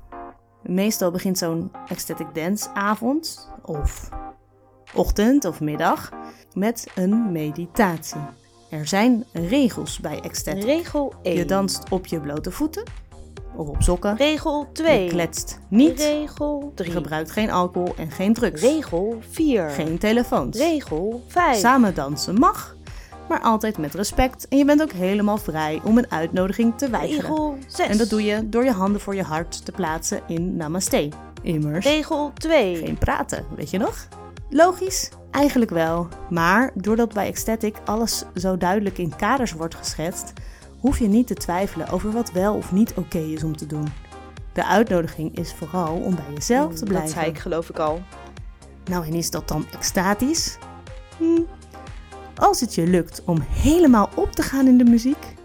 Meestal 0.61 1.11
begint 1.11 1.37
zo'n 1.37 1.71
ecstatic 1.87 2.27
dance 2.33 2.69
avond 2.73 3.51
of 3.61 4.09
ochtend 4.93 5.45
of 5.45 5.59
middag 5.59 6.11
met 6.53 6.87
een 6.95 7.31
meditatie. 7.31 8.21
Er 8.69 8.87
zijn 8.87 9.25
regels 9.33 9.99
bij 9.99 10.19
ecstatic. 10.19 10.63
Regel 10.63 11.13
1. 11.21 11.37
Je 11.37 11.45
danst 11.45 11.89
op 11.89 12.05
je 12.05 12.19
blote 12.19 12.51
voeten 12.51 12.83
of 13.55 13.67
op 13.67 13.81
sokken. 13.81 14.15
Regel 14.15 14.67
2. 14.73 15.03
Je 15.03 15.09
kletst 15.09 15.59
niet. 15.69 15.99
Regel 15.99 16.61
Je 16.61 16.73
3. 16.73 16.91
gebruikt 16.91 17.31
geen 17.31 17.51
alcohol 17.51 17.95
en 17.97 18.11
geen 18.11 18.33
drugs. 18.33 18.61
Regel 18.61 19.17
4. 19.29 19.69
Geen 19.69 19.97
telefoons. 19.97 20.57
Regel 20.57 21.23
5. 21.27 21.57
Samen 21.57 21.93
dansen 21.93 22.35
mag, 22.35 22.74
maar 23.29 23.41
altijd 23.41 23.77
met 23.77 23.93
respect. 23.93 24.47
En 24.47 24.57
je 24.57 24.65
bent 24.65 24.81
ook 24.81 24.91
helemaal 24.91 25.37
vrij 25.37 25.81
om 25.83 25.97
een 25.97 26.11
uitnodiging 26.11 26.77
te 26.77 26.89
weigeren. 26.89 27.29
Regel 27.29 27.57
6. 27.67 27.87
En 27.87 27.97
dat 27.97 28.09
doe 28.09 28.23
je 28.23 28.49
door 28.49 28.63
je 28.63 28.71
handen 28.71 29.01
voor 29.01 29.15
je 29.15 29.23
hart 29.23 29.65
te 29.65 29.71
plaatsen 29.71 30.21
in 30.27 30.55
Namaste. 30.55 31.09
Immers. 31.41 31.85
Regel 31.85 32.31
2. 32.33 32.75
Geen 32.75 32.97
praten, 32.97 33.45
weet 33.55 33.69
je 33.69 33.77
nog? 33.77 34.07
Logisch? 34.49 35.09
Eigenlijk 35.31 35.71
wel. 35.71 36.07
Maar 36.29 36.71
doordat 36.73 37.13
bij 37.13 37.27
Ecstatic 37.27 37.75
alles 37.85 38.23
zo 38.35 38.57
duidelijk 38.57 38.97
in 38.97 39.15
kaders 39.15 39.51
wordt 39.51 39.75
geschetst, 39.75 40.33
hoef 40.79 40.99
je 40.99 41.07
niet 41.07 41.27
te 41.27 41.33
twijfelen 41.33 41.89
over 41.89 42.11
wat 42.11 42.31
wel 42.31 42.55
of 42.55 42.71
niet 42.71 42.93
oké 42.93 43.17
is 43.17 43.43
om 43.43 43.57
te 43.57 43.65
doen. 43.65 43.87
De 44.53 44.65
uitnodiging 44.65 45.37
is 45.37 45.53
vooral 45.53 45.95
om 45.95 46.15
bij 46.15 46.33
jezelf 46.33 46.73
te 46.73 46.85
blijven. 46.85 47.07
Dat 47.07 47.15
zei 47.15 47.29
ik 47.29 47.39
geloof 47.39 47.69
ik 47.69 47.79
al. 47.79 48.01
Nou, 48.85 49.05
en 49.05 49.13
is 49.13 49.31
dat 49.31 49.47
dan 49.47 49.65
extatisch? 49.73 50.57
Hm. 51.17 51.41
Als 52.35 52.59
het 52.59 52.75
je 52.75 52.87
lukt 52.87 53.23
om 53.23 53.41
helemaal 53.41 54.09
op 54.15 54.31
te 54.31 54.41
gaan 54.41 54.67
in 54.67 54.77
de 54.77 54.83
muziek, 54.83 55.35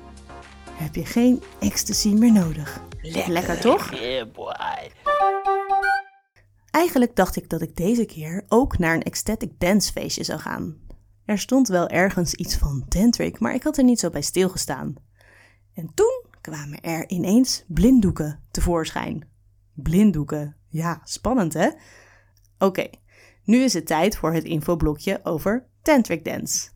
heb 0.72 0.94
je 0.94 1.04
geen 1.04 1.42
ecstasy 1.60 2.08
meer 2.08 2.32
nodig. 2.32 2.80
Lekker, 3.26 3.60
toch? 3.60 3.94
Yeah, 3.94 4.32
boy. 4.32 4.90
Eigenlijk 6.70 7.16
dacht 7.16 7.36
ik 7.36 7.48
dat 7.48 7.62
ik 7.62 7.76
deze 7.76 8.04
keer 8.04 8.44
ook 8.48 8.78
naar 8.78 8.94
een 8.94 9.02
ecstatic 9.02 9.50
dance 9.58 9.92
feestje 9.92 10.24
zou 10.24 10.40
gaan. 10.40 10.76
Er 11.24 11.38
stond 11.38 11.68
wel 11.68 11.88
ergens 11.88 12.34
iets 12.34 12.56
van 12.56 12.84
tantric, 12.88 13.38
maar 13.38 13.54
ik 13.54 13.62
had 13.62 13.78
er 13.78 13.84
niet 13.84 14.00
zo 14.00 14.10
bij 14.10 14.22
stilgestaan. 14.22 14.94
En 15.74 15.90
toen 15.94 16.24
kwamen 16.40 16.80
er 16.80 17.08
ineens 17.08 17.64
blinddoeken 17.68 18.42
tevoorschijn. 18.50 19.28
Blinddoeken, 19.74 20.56
ja, 20.68 21.00
spannend 21.04 21.52
hè? 21.52 21.68
Oké, 22.58 22.90
nu 23.44 23.58
is 23.62 23.72
het 23.72 23.86
tijd 23.86 24.16
voor 24.16 24.32
het 24.32 24.44
infoblokje 24.44 25.20
over 25.22 25.66
tantric 25.82 26.24
dance. 26.24 26.68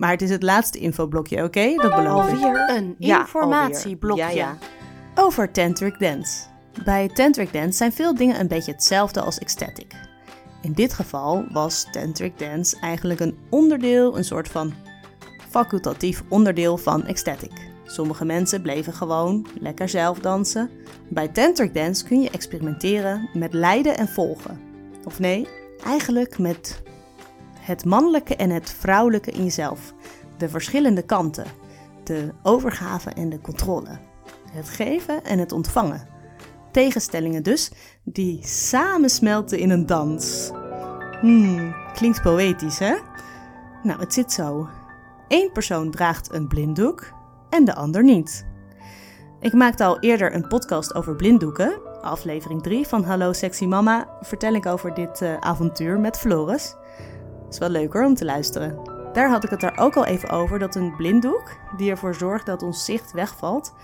Maar 0.00 0.10
het 0.10 0.22
is 0.22 0.30
het 0.30 0.42
laatste 0.42 0.78
infoblokje, 0.78 1.44
oké? 1.44 1.74
Dat 1.74 1.94
beloof 1.94 2.32
ik. 2.32 2.42
Alweer 2.44 2.70
Een 2.76 2.94
Ja, 2.98 3.20
informatieblokje. 3.20 4.22
alweer. 4.22 4.36
Ja, 4.38 4.56
Over 5.14 5.50
tantric 5.52 5.98
dance. 5.98 6.40
Bij 6.84 7.08
tantric 7.08 7.52
dance 7.52 7.72
zijn 7.76 7.92
veel 7.92 8.14
dingen 8.14 8.40
een 8.40 8.48
beetje 8.48 8.72
hetzelfde 8.72 9.20
als 9.20 9.38
ecstatic. 9.38 9.92
In 10.62 10.72
dit 10.72 10.92
geval 10.92 11.44
was 11.52 11.86
tantric 11.90 12.38
dance 12.38 12.76
eigenlijk 12.80 13.20
een 13.20 13.38
onderdeel, 13.50 14.16
een 14.16 14.24
soort 14.24 14.48
van 14.48 14.72
facultatief 15.50 16.22
onderdeel 16.28 16.76
van 16.76 17.06
ecstatic. 17.06 17.52
Sommige 17.84 18.24
mensen 18.24 18.62
bleven 18.62 18.92
gewoon 18.92 19.46
lekker 19.60 19.88
zelf 19.88 20.18
dansen. 20.18 20.70
Bij 21.08 21.28
tantric 21.28 21.74
dance 21.74 22.04
kun 22.04 22.20
je 22.20 22.30
experimenteren 22.30 23.28
met 23.32 23.52
leiden 23.52 23.96
en 23.96 24.08
volgen. 24.08 24.60
Of 25.04 25.18
nee, 25.18 25.48
eigenlijk 25.84 26.38
met 26.38 26.82
het 27.70 27.84
mannelijke 27.84 28.36
en 28.36 28.50
het 28.50 28.70
vrouwelijke 28.70 29.30
in 29.30 29.44
jezelf. 29.44 29.94
De 30.36 30.48
verschillende 30.48 31.02
kanten. 31.02 31.44
De 32.04 32.32
overgave 32.42 33.10
en 33.10 33.28
de 33.28 33.40
controle. 33.40 33.98
Het 34.50 34.68
geven 34.68 35.24
en 35.24 35.38
het 35.38 35.52
ontvangen. 35.52 36.08
Tegenstellingen 36.72 37.42
dus, 37.42 37.70
die 38.04 38.46
samensmelten 38.46 39.58
in 39.58 39.70
een 39.70 39.86
dans. 39.86 40.50
Hmm, 41.20 41.74
klinkt 41.92 42.22
poëtisch, 42.22 42.78
hè? 42.78 42.94
Nou, 43.82 44.00
het 44.00 44.12
zit 44.12 44.32
zo. 44.32 44.68
Eén 45.28 45.52
persoon 45.52 45.90
draagt 45.90 46.32
een 46.32 46.48
blinddoek 46.48 47.12
en 47.50 47.64
de 47.64 47.74
ander 47.74 48.04
niet. 48.04 48.46
Ik 49.40 49.52
maakte 49.52 49.84
al 49.84 49.98
eerder 49.98 50.34
een 50.34 50.48
podcast 50.48 50.94
over 50.94 51.16
blinddoeken. 51.16 52.02
Aflevering 52.02 52.62
3 52.62 52.86
van 52.86 53.04
Hallo 53.04 53.32
Sexy 53.32 53.64
Mama 53.64 54.08
vertel 54.20 54.54
ik 54.54 54.66
over 54.66 54.94
dit 54.94 55.22
eh, 55.22 55.36
avontuur 55.36 56.00
met 56.00 56.18
Floris. 56.18 56.74
Is 57.50 57.58
wel 57.58 57.68
leuker 57.68 58.04
om 58.04 58.14
te 58.14 58.24
luisteren. 58.24 58.78
Daar 59.12 59.30
had 59.30 59.44
ik 59.44 59.50
het 59.50 59.60
daar 59.60 59.78
ook 59.78 59.96
al 59.96 60.04
even 60.04 60.28
over 60.28 60.58
dat 60.58 60.74
een 60.74 60.96
blinddoek, 60.96 61.56
die 61.76 61.90
ervoor 61.90 62.14
zorgt 62.14 62.46
dat 62.46 62.62
ons 62.62 62.84
zicht 62.84 63.12
wegvalt, 63.12 63.74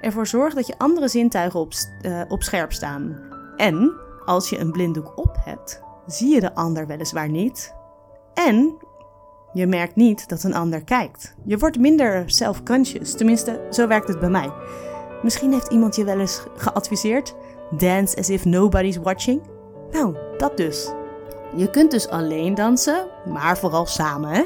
ervoor 0.00 0.26
zorgt 0.26 0.56
dat 0.56 0.66
je 0.66 0.78
andere 0.78 1.08
zintuigen 1.08 1.60
op, 1.60 1.72
eh, 2.00 2.20
op 2.28 2.42
scherp 2.42 2.72
staan. 2.72 3.18
En 3.56 3.92
als 4.24 4.50
je 4.50 4.58
een 4.58 4.72
blinddoek 4.72 5.18
op 5.18 5.36
hebt, 5.44 5.82
zie 6.06 6.34
je 6.34 6.40
de 6.40 6.54
ander 6.54 6.86
weliswaar 6.86 7.28
niet. 7.28 7.74
En 8.34 8.76
je 9.52 9.66
merkt 9.66 9.96
niet 9.96 10.28
dat 10.28 10.42
een 10.42 10.54
ander 10.54 10.84
kijkt. 10.84 11.34
Je 11.44 11.58
wordt 11.58 11.78
minder 11.78 12.30
self-conscious, 12.30 13.16
tenminste, 13.16 13.66
zo 13.70 13.86
werkt 13.86 14.08
het 14.08 14.20
bij 14.20 14.30
mij. 14.30 14.52
Misschien 15.22 15.52
heeft 15.52 15.72
iemand 15.72 15.96
je 15.96 16.04
wel 16.04 16.18
eens 16.18 16.42
geadviseerd: 16.56 17.34
dance 17.70 18.16
as 18.16 18.30
if 18.30 18.44
nobody's 18.44 18.96
watching. 18.96 19.42
Nou, 19.90 20.16
dat 20.36 20.56
dus. 20.56 20.92
Je 21.56 21.70
kunt 21.70 21.90
dus 21.90 22.08
alleen 22.08 22.54
dansen, 22.54 23.06
maar 23.24 23.58
vooral 23.58 23.86
samen, 23.86 24.30
hè? 24.30 24.44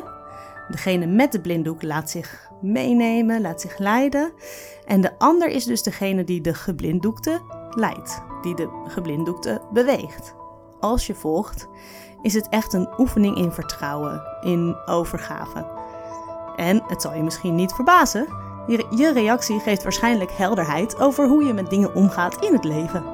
Degene 0.69 1.07
met 1.07 1.33
de 1.33 1.41
blinddoek 1.41 1.83
laat 1.83 2.11
zich 2.11 2.51
meenemen, 2.61 3.41
laat 3.41 3.61
zich 3.61 3.79
leiden. 3.79 4.33
En 4.87 5.01
de 5.01 5.19
ander 5.19 5.49
is 5.49 5.65
dus 5.65 5.83
degene 5.83 6.25
die 6.25 6.41
de 6.41 6.55
geblinddoekte 6.55 7.41
leidt, 7.71 8.23
die 8.43 8.55
de 8.55 8.69
geblinddoekte 8.87 9.61
beweegt. 9.73 10.35
Als 10.81 11.07
je 11.07 11.15
volgt, 11.15 11.69
is 12.23 12.35
het 12.35 12.49
echt 12.49 12.73
een 12.73 12.89
oefening 12.99 13.37
in 13.37 13.53
vertrouwen, 13.53 14.23
in 14.41 14.77
overgave. 14.87 15.67
En 16.57 16.83
het 16.87 17.03
zal 17.03 17.15
je 17.15 17.23
misschien 17.23 17.55
niet 17.55 17.73
verbazen, 17.73 18.27
je, 18.91 19.11
reactie 19.13 19.61
geeft 19.61 19.83
waarschijnlijk 19.83 20.31
helderheid 20.31 20.99
over 20.99 21.29
hoe 21.29 21.45
je 21.45 21.53
met 21.53 21.71
dingen 21.71 21.95
omgaat 21.95 22.45
in 22.45 22.53
het 22.53 22.65
leven. 22.65 23.05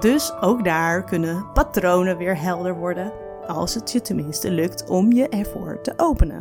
Dus 0.00 0.32
ook 0.40 0.64
daar 0.64 1.04
kunnen 1.04 1.46
patronen 1.52 2.16
weer 2.16 2.40
helder 2.40 2.74
worden, 2.74 3.12
als 3.46 3.74
het 3.74 3.92
je 3.92 4.00
tenminste 4.00 4.50
lukt 4.50 4.88
om 4.88 5.12
je 5.12 5.28
ervoor 5.28 5.82
te 5.82 5.92
openen. 5.96 6.40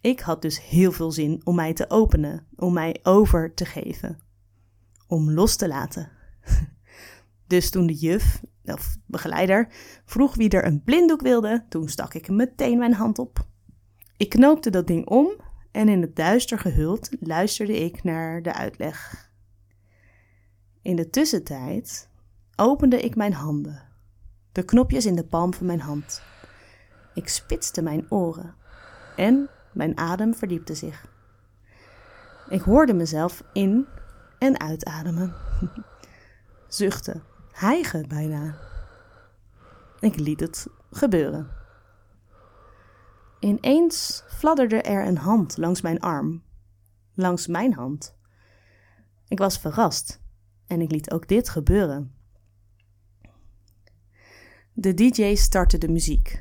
Ik 0.00 0.20
had 0.20 0.42
dus 0.42 0.62
heel 0.68 0.92
veel 0.92 1.10
zin 1.10 1.40
om 1.44 1.54
mij 1.54 1.72
te 1.72 1.90
openen, 1.90 2.46
om 2.56 2.72
mij 2.72 3.00
over 3.02 3.54
te 3.54 3.64
geven, 3.64 4.18
om 5.06 5.30
los 5.30 5.56
te 5.56 5.68
laten. 5.68 6.10
Dus 7.46 7.70
toen 7.70 7.86
de 7.86 7.94
juf, 7.94 8.40
of 8.64 8.96
begeleider, 9.06 9.68
vroeg 10.04 10.34
wie 10.34 10.50
er 10.50 10.64
een 10.64 10.82
blinddoek 10.82 11.20
wilde, 11.20 11.64
toen 11.68 11.88
stak 11.88 12.14
ik 12.14 12.28
meteen 12.28 12.78
mijn 12.78 12.94
hand 12.94 13.18
op. 13.18 13.46
Ik 14.16 14.28
knoopte 14.28 14.70
dat 14.70 14.86
ding 14.86 15.06
om 15.06 15.32
en 15.70 15.88
in 15.88 16.00
het 16.00 16.16
duister 16.16 16.58
gehuld 16.58 17.08
luisterde 17.20 17.84
ik 17.84 18.04
naar 18.04 18.42
de 18.42 18.52
uitleg. 18.52 19.30
In 20.82 20.96
de 20.96 21.10
tussentijd 21.10 22.10
opende 22.56 23.00
ik 23.00 23.16
mijn 23.16 23.32
handen, 23.32 23.93
de 24.54 24.62
knopjes 24.62 25.06
in 25.06 25.14
de 25.14 25.24
palm 25.24 25.54
van 25.54 25.66
mijn 25.66 25.80
hand. 25.80 26.22
Ik 27.14 27.28
spitste 27.28 27.82
mijn 27.82 28.06
oren 28.10 28.54
en 29.16 29.48
mijn 29.72 29.98
adem 29.98 30.34
verdiepte 30.34 30.74
zich. 30.74 31.06
Ik 32.48 32.60
hoorde 32.60 32.94
mezelf 32.94 33.42
in- 33.52 33.86
en 34.38 34.60
uitademen. 34.60 35.34
Zuchten, 36.68 37.22
hijgen 37.52 38.08
bijna. 38.08 38.58
Ik 40.00 40.18
liet 40.18 40.40
het 40.40 40.66
gebeuren. 40.90 41.48
Ineens 43.38 44.24
fladderde 44.28 44.82
er 44.82 45.06
een 45.06 45.18
hand 45.18 45.56
langs 45.56 45.80
mijn 45.80 46.00
arm, 46.00 46.42
langs 47.14 47.46
mijn 47.46 47.74
hand. 47.74 48.16
Ik 49.28 49.38
was 49.38 49.58
verrast 49.58 50.20
en 50.66 50.80
ik 50.80 50.90
liet 50.90 51.10
ook 51.10 51.28
dit 51.28 51.48
gebeuren. 51.48 52.13
De 54.76 54.94
DJ 54.94 55.34
startte 55.34 55.78
de 55.78 55.88
muziek. 55.88 56.40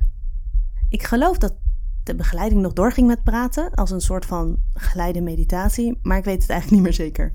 Ik 0.90 1.04
geloof 1.04 1.38
dat 1.38 1.56
de 2.04 2.16
begeleiding 2.16 2.62
nog 2.62 2.74
doorging 2.74 3.08
met 3.08 3.24
praten, 3.24 3.72
als 3.72 3.92
een 3.92 4.02
soort 4.02 4.26
van 4.26 4.64
geleide 4.74 5.22
meditatie, 5.22 6.00
maar 6.02 6.18
ik 6.18 6.24
weet 6.24 6.42
het 6.42 6.50
eigenlijk 6.50 6.82
niet 6.82 6.90
meer 6.90 7.06
zeker. 7.06 7.32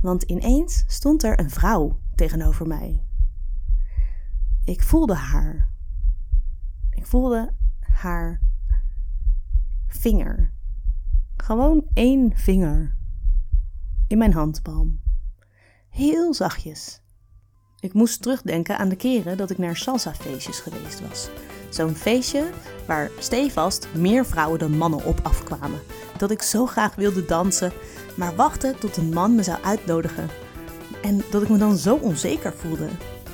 Want 0.00 0.22
ineens 0.22 0.84
stond 0.86 1.22
er 1.22 1.38
een 1.38 1.50
vrouw 1.50 2.00
tegenover 2.14 2.66
mij. 2.66 3.04
Ik 4.64 4.82
voelde 4.82 5.14
haar. 5.14 5.70
Ik 6.90 7.06
voelde 7.06 7.54
haar 7.80 8.40
vinger. 9.86 10.52
Gewoon 11.36 11.84
één 11.92 12.36
vinger. 12.36 12.96
In 14.06 14.18
mijn 14.18 14.32
handpalm. 14.32 15.00
Heel 15.88 16.34
zachtjes. 16.34 17.02
Ik 17.84 17.92
moest 17.92 18.22
terugdenken 18.22 18.78
aan 18.78 18.88
de 18.88 18.96
keren 18.96 19.36
dat 19.36 19.50
ik 19.50 19.58
naar 19.58 19.76
salsa-feestjes 19.76 20.60
geweest 20.60 21.08
was. 21.08 21.28
Zo'n 21.70 21.94
feestje 21.94 22.50
waar 22.86 23.10
stevast 23.18 23.88
meer 23.94 24.26
vrouwen 24.26 24.58
dan 24.58 24.76
mannen 24.76 25.04
op 25.04 25.20
afkwamen. 25.22 25.80
Dat 26.18 26.30
ik 26.30 26.42
zo 26.42 26.66
graag 26.66 26.94
wilde 26.94 27.24
dansen, 27.24 27.72
maar 28.16 28.34
wachtte 28.34 28.74
tot 28.78 28.96
een 28.96 29.12
man 29.12 29.34
me 29.34 29.42
zou 29.42 29.62
uitnodigen. 29.62 30.28
En 31.02 31.22
dat 31.30 31.42
ik 31.42 31.48
me 31.48 31.58
dan 31.58 31.76
zo 31.76 31.96
onzeker 31.96 32.52
voelde. 32.52 32.88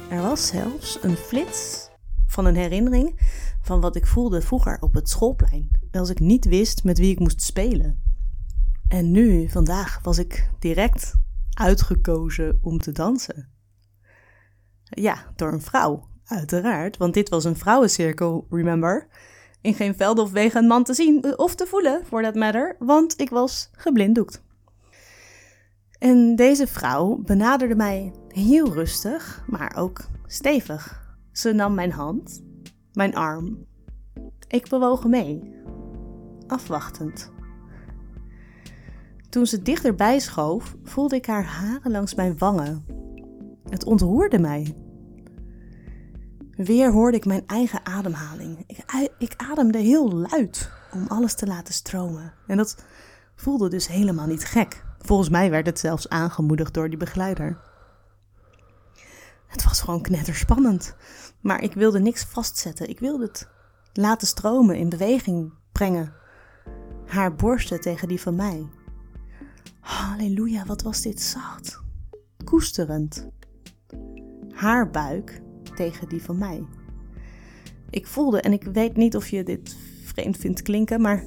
Er 0.09 0.23
was 0.23 0.47
zelfs 0.47 0.99
een 1.02 1.16
flits 1.16 1.88
van 2.26 2.45
een 2.45 2.57
herinnering 2.57 3.21
van 3.62 3.80
wat 3.80 3.97
ik 3.97 4.07
voelde 4.07 4.42
vroeger 4.42 4.76
op 4.80 4.95
het 4.95 5.09
schoolplein. 5.09 5.71
als 5.92 6.11
ik 6.11 6.21
niet 6.21 6.45
wist 6.45 6.85
met 6.85 6.99
wie 6.99 7.11
ik 7.11 7.19
moest 7.19 7.42
spelen. 7.42 8.02
En 8.88 9.11
nu, 9.11 9.49
vandaag, 9.49 10.00
was 10.02 10.19
ik 10.19 10.50
direct 10.59 11.14
uitgekozen 11.52 12.59
om 12.62 12.78
te 12.78 12.92
dansen. 12.92 13.59
Ja, 14.90 15.32
door 15.37 15.52
een 15.52 15.62
vrouw, 15.62 16.09
uiteraard, 16.25 16.97
want 16.97 17.14
dit 17.14 17.28
was 17.28 17.44
een 17.44 17.56
vrouwencirkel, 17.56 18.47
remember? 18.50 19.06
In 19.61 19.75
geen 19.75 19.97
velden 19.97 20.25
of 20.25 20.30
wegen 20.30 20.62
een 20.62 20.68
man 20.68 20.85
te 20.85 20.94
zien 20.94 21.38
of 21.38 21.54
te 21.54 21.66
voelen, 21.66 22.06
for 22.06 22.23
that 22.23 22.35
matter, 22.35 22.76
want 22.78 23.20
ik 23.20 23.30
was 23.30 23.70
geblinddoekt. 23.73 24.42
En 25.99 26.37
deze 26.37 26.66
vrouw 26.66 27.16
benaderde 27.16 27.75
mij 27.75 28.12
heel 28.28 28.73
rustig, 28.73 29.44
maar 29.47 29.76
ook 29.76 30.00
stevig. 30.26 31.09
Ze 31.32 31.52
nam 31.52 31.75
mijn 31.75 31.92
hand, 31.92 32.42
mijn 32.92 33.14
arm. 33.14 33.66
Ik 34.49 34.68
bewoog 34.68 35.04
mee, 35.04 35.54
afwachtend. 36.47 37.32
Toen 39.28 39.47
ze 39.47 39.62
dichterbij 39.62 40.18
schoof, 40.18 40.76
voelde 40.82 41.16
ik 41.16 41.26
haar 41.26 41.44
haren 41.44 41.90
langs 41.90 42.14
mijn 42.14 42.38
wangen. 42.38 42.85
Het 43.68 43.85
ontroerde 43.85 44.38
mij. 44.38 44.75
Weer 46.64 46.92
hoorde 46.92 47.16
ik 47.16 47.24
mijn 47.24 47.46
eigen 47.46 47.86
ademhaling. 47.86 48.64
Ik, 48.66 48.84
ik 49.18 49.34
ademde 49.36 49.78
heel 49.78 50.12
luid 50.12 50.70
om 50.92 51.06
alles 51.06 51.34
te 51.34 51.46
laten 51.46 51.74
stromen. 51.74 52.32
En 52.46 52.56
dat 52.56 52.84
voelde 53.36 53.68
dus 53.68 53.88
helemaal 53.88 54.26
niet 54.26 54.44
gek. 54.44 54.84
Volgens 54.98 55.28
mij 55.28 55.50
werd 55.50 55.66
het 55.66 55.78
zelfs 55.78 56.08
aangemoedigd 56.08 56.74
door 56.74 56.88
die 56.88 56.98
begeleider. 56.98 57.60
Het 59.46 59.64
was 59.64 59.80
gewoon 59.80 60.02
knetterspannend. 60.02 60.94
Maar 61.40 61.62
ik 61.62 61.74
wilde 61.74 62.00
niks 62.00 62.24
vastzetten. 62.24 62.88
Ik 62.88 62.98
wilde 62.98 63.24
het 63.24 63.48
laten 63.92 64.26
stromen, 64.26 64.76
in 64.76 64.88
beweging 64.88 65.52
brengen. 65.72 66.12
Haar 67.06 67.34
borsten 67.34 67.80
tegen 67.80 68.08
die 68.08 68.20
van 68.20 68.34
mij. 68.34 68.68
Halleluja, 69.80 70.64
wat 70.66 70.82
was 70.82 71.02
dit 71.02 71.20
zacht. 71.20 71.80
Koesterend. 72.44 73.28
Haar 74.50 74.90
buik 74.90 75.40
tegen 75.80 76.08
die 76.08 76.22
van 76.22 76.38
mij. 76.38 76.64
Ik 77.90 78.06
voelde, 78.06 78.40
en 78.40 78.52
ik 78.52 78.62
weet 78.62 78.96
niet 78.96 79.16
of 79.16 79.28
je 79.28 79.42
dit 79.42 79.76
vreemd 80.04 80.37
vindt 80.37 80.62
klinken, 80.62 81.00
maar 81.00 81.25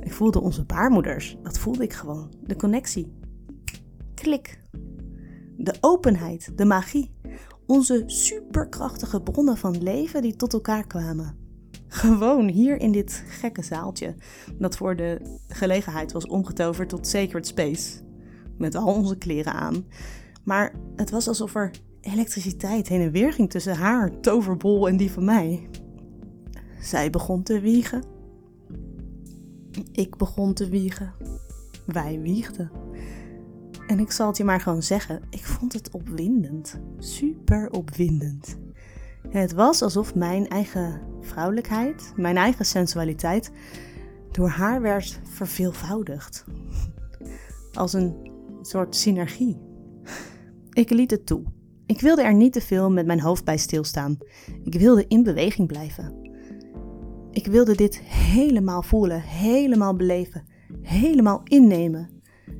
ik 0.00 0.12
voelde 0.12 0.40
onze 0.40 0.64
baarmoeders. 0.64 1.36
Dat 1.42 1.58
voelde 1.58 1.82
ik 1.82 1.92
gewoon. 1.92 2.32
De 2.42 2.56
connectie. 2.56 3.12
Klik. 4.14 4.60
De 5.56 5.74
openheid, 5.80 6.52
de 6.58 6.64
magie. 6.64 7.10
Onze 7.66 8.02
superkrachtige 8.06 9.22
bronnen 9.22 9.56
van 9.56 9.82
leven 9.82 10.22
die 10.22 10.36
tot 10.36 10.52
elkaar 10.52 10.86
kwamen. 10.86 11.36
Gewoon 11.86 12.48
hier 12.48 12.80
in 12.80 12.92
dit 12.92 13.24
gekke 13.26 13.62
zaaltje, 13.62 14.14
dat 14.58 14.76
voor 14.76 14.96
de 14.96 15.38
gelegenheid 15.48 16.12
was 16.12 16.26
omgetoverd 16.26 16.88
tot 16.88 17.06
Sacred 17.06 17.46
Space. 17.46 18.00
Met 18.58 18.74
al 18.74 18.94
onze 18.94 19.18
kleren 19.18 19.52
aan. 19.52 19.84
Maar 20.44 20.74
het 20.96 21.10
was 21.10 21.28
alsof 21.28 21.54
er 21.54 21.70
elektriciteit 22.12 22.88
heen 22.88 23.00
en 23.00 23.10
weer 23.10 23.32
ging 23.32 23.50
tussen 23.50 23.76
haar 23.76 24.20
toverbol 24.20 24.88
en 24.88 24.96
die 24.96 25.10
van 25.10 25.24
mij. 25.24 25.68
Zij 26.80 27.10
begon 27.10 27.42
te 27.42 27.60
wiegen. 27.60 28.02
Ik 29.92 30.16
begon 30.16 30.54
te 30.54 30.68
wiegen. 30.68 31.12
Wij 31.86 32.20
wiegden. 32.20 32.70
En 33.86 33.98
ik 33.98 34.10
zal 34.10 34.26
het 34.26 34.36
je 34.36 34.44
maar 34.44 34.60
gewoon 34.60 34.82
zeggen, 34.82 35.22
ik 35.30 35.44
vond 35.44 35.72
het 35.72 35.90
opwindend. 35.90 36.80
Super 36.98 37.70
opwindend. 37.70 38.56
Het 39.28 39.52
was 39.52 39.82
alsof 39.82 40.14
mijn 40.14 40.48
eigen 40.48 41.00
vrouwelijkheid, 41.20 42.12
mijn 42.16 42.36
eigen 42.36 42.64
sensualiteit, 42.64 43.50
door 44.30 44.48
haar 44.48 44.82
werd 44.82 45.20
verveelvoudigd. 45.24 46.44
Als 47.72 47.92
een 47.92 48.30
soort 48.62 48.96
synergie. 48.96 49.58
Ik 50.72 50.90
liet 50.90 51.10
het 51.10 51.26
toe. 51.26 51.42
Ik 51.88 52.00
wilde 52.00 52.22
er 52.22 52.34
niet 52.34 52.52
te 52.52 52.60
veel 52.60 52.90
met 52.90 53.06
mijn 53.06 53.20
hoofd 53.20 53.44
bij 53.44 53.56
stilstaan. 53.56 54.18
Ik 54.64 54.74
wilde 54.74 55.04
in 55.08 55.22
beweging 55.22 55.68
blijven. 55.68 56.30
Ik 57.30 57.46
wilde 57.46 57.74
dit 57.74 58.00
helemaal 58.02 58.82
voelen, 58.82 59.20
helemaal 59.20 59.96
beleven, 59.96 60.44
helemaal 60.82 61.40
innemen. 61.44 62.10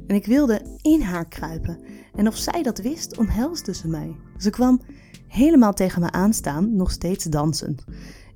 En 0.07 0.15
ik 0.15 0.27
wilde 0.27 0.79
in 0.83 1.01
haar 1.01 1.29
kruipen. 1.29 1.79
En 2.15 2.27
of 2.27 2.37
zij 2.37 2.63
dat 2.63 2.79
wist, 2.79 3.19
omhelsde 3.19 3.75
ze 3.75 3.89
mij. 3.89 4.17
Ze 4.37 4.51
kwam 4.51 4.81
helemaal 5.27 5.73
tegen 5.73 6.01
me 6.01 6.11
aanstaan, 6.11 6.77
nog 6.77 6.91
steeds 6.91 7.25
dansend. 7.25 7.85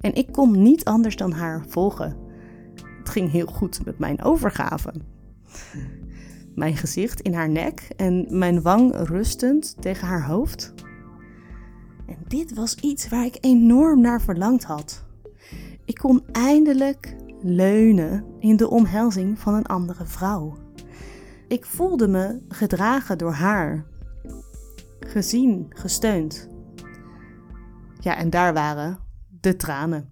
En 0.01 0.15
ik 0.15 0.33
kon 0.33 0.63
niet 0.63 0.85
anders 0.85 1.17
dan 1.17 1.33
haar 1.33 1.65
volgen. 1.69 2.17
Het 2.99 3.09
ging 3.09 3.31
heel 3.31 3.47
goed 3.47 3.85
met 3.85 3.99
mijn 3.99 4.23
overgave. 4.23 4.93
Mijn 6.55 6.77
gezicht 6.77 7.21
in 7.21 7.35
haar 7.35 7.49
nek 7.49 7.89
en 7.97 8.27
mijn 8.39 8.63
wang 8.63 8.95
rustend 9.09 9.77
tegen 9.81 10.09
haar 10.09 10.27
hoofd. 10.27 10.75
En 12.07 12.17
dit 12.29 12.55
was 12.55 12.75
iets 12.75 13.09
waar 13.09 13.25
ik 13.25 13.39
enorm 13.41 14.01
naar 14.01 14.21
verlangd 14.21 14.65
had. 14.65 15.05
Ik 15.85 15.95
kon 15.95 16.25
eindelijk 16.33 17.17
leunen 17.41 18.25
in 18.39 18.57
de 18.57 18.71
omhelzing 18.71 19.39
van 19.39 19.55
een 19.55 19.67
andere 19.67 20.07
vrouw. 20.07 20.57
Ik 21.49 21.65
voelde 21.65 22.09
me 22.09 22.41
gedragen 22.49 23.19
door 23.19 23.33
haar, 23.33 23.85
gezien, 25.01 25.67
gesteund. 25.69 26.49
Ja, 28.01 28.17
en 28.17 28.31
daar 28.31 28.55
waren 28.55 28.99
de 29.41 29.57
tranen. 29.57 30.12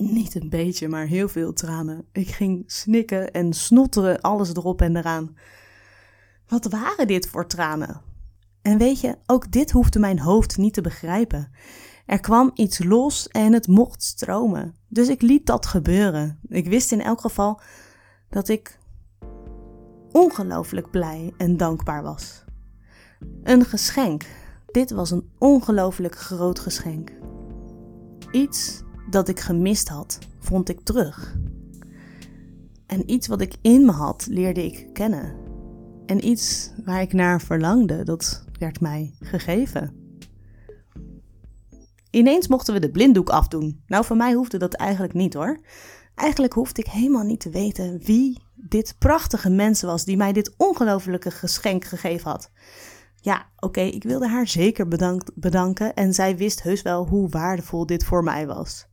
Niet 0.00 0.34
een 0.34 0.48
beetje, 0.48 0.88
maar 0.88 1.06
heel 1.06 1.28
veel 1.28 1.52
tranen. 1.52 2.04
Ik 2.12 2.28
ging 2.28 2.62
snikken 2.66 3.30
en 3.30 3.52
snotteren, 3.52 4.20
alles 4.20 4.48
erop 4.48 4.82
en 4.82 4.96
eraan. 4.96 5.36
Wat 6.48 6.64
waren 6.64 7.06
dit 7.06 7.28
voor 7.28 7.46
tranen? 7.46 8.00
En 8.62 8.78
weet 8.78 9.00
je, 9.00 9.18
ook 9.26 9.52
dit 9.52 9.70
hoefde 9.70 9.98
mijn 9.98 10.18
hoofd 10.18 10.56
niet 10.56 10.74
te 10.74 10.80
begrijpen. 10.80 11.50
Er 12.06 12.20
kwam 12.20 12.50
iets 12.54 12.84
los 12.84 13.28
en 13.28 13.52
het 13.52 13.66
mocht 13.66 14.02
stromen. 14.02 14.74
Dus 14.88 15.08
ik 15.08 15.22
liet 15.22 15.46
dat 15.46 15.66
gebeuren. 15.66 16.38
Ik 16.48 16.66
wist 16.66 16.92
in 16.92 17.00
elk 17.00 17.20
geval 17.20 17.60
dat 18.28 18.48
ik 18.48 18.78
ongelooflijk 20.12 20.90
blij 20.90 21.32
en 21.36 21.56
dankbaar 21.56 22.02
was. 22.02 22.44
Een 23.42 23.64
geschenk. 23.64 24.26
Dit 24.66 24.90
was 24.90 25.10
een 25.10 25.30
ongelooflijk 25.38 26.18
groot 26.18 26.58
geschenk. 26.58 27.12
Iets 28.30 28.82
dat 29.10 29.28
ik 29.28 29.40
gemist 29.40 29.88
had, 29.88 30.18
vond 30.38 30.68
ik 30.68 30.80
terug. 30.80 31.36
En 32.86 33.10
iets 33.10 33.26
wat 33.26 33.40
ik 33.40 33.54
in 33.60 33.84
me 33.84 33.92
had, 33.92 34.26
leerde 34.30 34.64
ik 34.64 34.86
kennen. 34.92 35.36
En 36.06 36.28
iets 36.28 36.72
waar 36.84 37.00
ik 37.00 37.12
naar 37.12 37.40
verlangde, 37.40 38.04
dat 38.04 38.44
werd 38.58 38.80
mij 38.80 39.14
gegeven. 39.20 39.96
Ineens 42.10 42.48
mochten 42.48 42.74
we 42.74 42.80
de 42.80 42.90
blinddoek 42.90 43.30
afdoen. 43.30 43.82
Nou, 43.86 44.04
voor 44.04 44.16
mij 44.16 44.32
hoefde 44.32 44.58
dat 44.58 44.74
eigenlijk 44.74 45.14
niet 45.14 45.34
hoor. 45.34 45.60
Eigenlijk 46.14 46.52
hoefde 46.52 46.82
ik 46.82 46.88
helemaal 46.88 47.24
niet 47.24 47.40
te 47.40 47.50
weten 47.50 48.00
wie 48.04 48.42
dit 48.54 48.94
prachtige 48.98 49.50
mens 49.50 49.82
was 49.82 50.04
die 50.04 50.16
mij 50.16 50.32
dit 50.32 50.54
ongelofelijke 50.56 51.30
geschenk 51.30 51.84
gegeven 51.84 52.30
had. 52.30 52.50
Ja, 53.20 53.46
oké, 53.56 53.80
ik 53.80 54.02
wilde 54.02 54.28
haar 54.28 54.46
zeker 54.46 54.88
bedanken 55.34 55.94
en 55.94 56.14
zij 56.14 56.36
wist 56.36 56.62
heus 56.62 56.82
wel 56.82 57.06
hoe 57.06 57.28
waardevol 57.28 57.86
dit 57.86 58.04
voor 58.04 58.24
mij 58.24 58.46
was. 58.46 58.86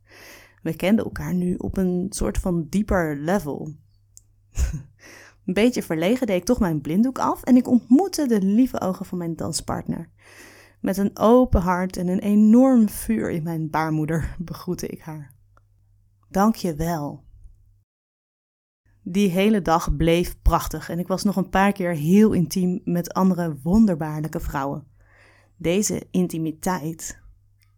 We 0.66 0.76
kenden 0.76 1.04
elkaar 1.04 1.34
nu 1.34 1.54
op 1.54 1.76
een 1.76 2.06
soort 2.08 2.38
van 2.38 2.66
dieper 2.68 3.16
level. 3.16 3.74
een 5.46 5.54
beetje 5.54 5.82
verlegen 5.82 6.26
deed 6.26 6.36
ik 6.36 6.44
toch 6.44 6.60
mijn 6.60 6.80
blinddoek 6.80 7.18
af 7.18 7.42
en 7.42 7.56
ik 7.56 7.68
ontmoette 7.68 8.26
de 8.26 8.40
lieve 8.42 8.80
ogen 8.80 9.06
van 9.06 9.18
mijn 9.18 9.36
danspartner. 9.36 10.10
Met 10.80 10.96
een 10.96 11.18
open 11.18 11.60
hart 11.60 11.96
en 11.96 12.08
een 12.08 12.18
enorm 12.18 12.88
vuur 12.88 13.30
in 13.30 13.42
mijn 13.42 13.70
baarmoeder 13.70 14.36
begroette 14.38 14.86
ik 14.86 15.00
haar. 15.00 15.34
Dank 16.28 16.54
je 16.54 16.74
wel. 16.74 17.24
Die 19.02 19.30
hele 19.30 19.62
dag 19.62 19.96
bleef 19.96 20.42
prachtig 20.42 20.88
en 20.88 20.98
ik 20.98 21.08
was 21.08 21.22
nog 21.22 21.36
een 21.36 21.50
paar 21.50 21.72
keer 21.72 21.92
heel 21.92 22.32
intiem 22.32 22.80
met 22.84 23.12
andere 23.12 23.56
wonderbaarlijke 23.62 24.40
vrouwen. 24.40 24.86
Deze 25.56 26.06
intimiteit 26.10 27.24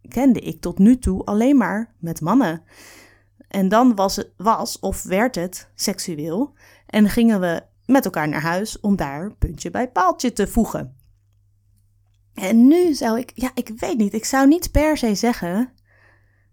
kende 0.08 0.40
ik 0.40 0.60
tot 0.60 0.78
nu 0.78 0.98
toe 0.98 1.24
alleen 1.24 1.56
maar 1.56 1.94
met 1.98 2.20
mannen. 2.20 2.62
En 3.48 3.68
dan 3.68 3.94
was, 3.94 4.16
het, 4.16 4.30
was 4.36 4.78
of 4.78 5.02
werd 5.02 5.34
het 5.34 5.70
seksueel 5.74 6.54
en 6.86 7.08
gingen 7.08 7.40
we 7.40 7.62
met 7.86 8.04
elkaar 8.04 8.28
naar 8.28 8.42
huis 8.42 8.80
om 8.80 8.96
daar 8.96 9.34
puntje 9.34 9.70
bij 9.70 9.90
paaltje 9.90 10.32
te 10.32 10.46
voegen. 10.46 10.96
En 12.34 12.66
nu 12.66 12.94
zou 12.94 13.18
ik, 13.18 13.32
ja, 13.34 13.50
ik 13.54 13.72
weet 13.76 13.98
niet, 13.98 14.14
ik 14.14 14.24
zou 14.24 14.48
niet 14.48 14.70
per 14.70 14.96
se 14.96 15.14
zeggen 15.14 15.72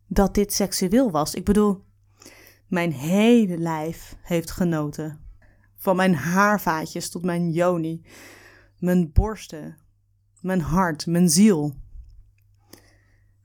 dat 0.08 0.34
dit 0.34 0.54
seksueel 0.54 1.12
was. 1.12 1.36
Ik 1.36 1.46
bedoel, 1.46 1.84
mijn 2.68 2.91
hele 2.91 3.58
lijf 3.58 4.15
heeft 4.22 4.52
genoten. 4.52 5.20
Van 5.76 5.96
mijn 5.96 6.15
haarvaatjes 6.15 7.10
tot 7.10 7.26
mijn 7.26 7.52
joni, 7.52 8.06
mijn 8.80 9.12
borsten, 9.12 9.78
mijn 10.41 10.62
hart, 10.62 11.06
mijn 11.06 11.30
ziel. 11.30 11.76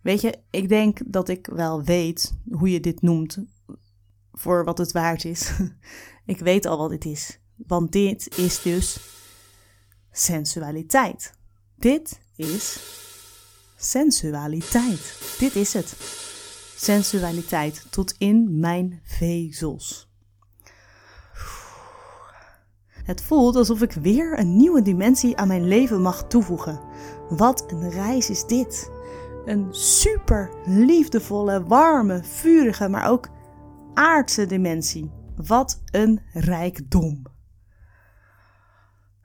Weet 0.01 0.21
je, 0.21 0.39
ik 0.51 0.69
denk 0.69 0.99
dat 1.07 1.29
ik 1.29 1.47
wel 1.47 1.83
weet 1.83 2.35
hoe 2.51 2.71
je 2.71 2.81
dit 2.81 3.03
noemt. 3.03 3.39
voor 4.33 4.65
wat 4.65 4.79
het 4.79 4.93
waard 4.93 5.25
is. 5.25 5.53
ik 6.25 6.39
weet 6.39 6.67
al 6.67 6.79
wat 6.79 6.91
dit 6.91 7.05
is. 7.05 7.39
Want 7.57 7.93
dit 7.93 8.39
is 8.39 8.63
dus 8.63 8.99
sensualiteit. 10.13 11.33
Dit 11.77 12.21
is 12.37 12.81
sensualiteit. 13.77 15.37
Dit 15.39 15.57
is 15.57 15.73
het. 15.73 15.95
Sensualiteit 16.77 17.87
tot 17.91 18.15
in 18.19 18.61
mijn 18.61 19.01
vezels. 19.05 20.09
Het 22.93 23.23
voelt 23.23 23.57
alsof 23.57 23.83
ik 23.83 23.93
weer 23.93 24.39
een 24.39 24.57
nieuwe 24.57 24.83
dimensie 24.83 25.37
aan 25.37 25.49
mijn 25.49 25.69
leven 25.69 26.03
mag 26.03 26.29
toevoegen. 26.29 26.81
Wat 27.29 27.65
een 27.73 27.91
reis 27.91 28.31
is 28.31 28.47
dit! 28.47 28.91
Een 29.45 29.67
super 29.71 30.51
liefdevolle, 30.67 31.65
warme, 31.65 32.25
vurige, 32.25 32.89
maar 32.89 33.11
ook 33.11 33.29
aardse 33.95 34.47
dimensie. 34.47 35.11
Wat 35.37 35.83
een 35.91 36.21
rijkdom. 36.33 37.23